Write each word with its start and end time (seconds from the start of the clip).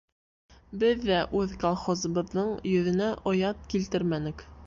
Беҙ 0.83 1.03
ҙә 1.09 1.19
үҙ 1.41 1.53
колхозыбыҙҙың 1.65 2.49
йөҙөнә 2.71 3.13
оят 3.33 3.63
килтермәнек. 3.75 4.45